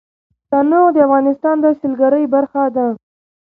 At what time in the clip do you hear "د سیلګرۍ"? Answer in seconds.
1.61-2.25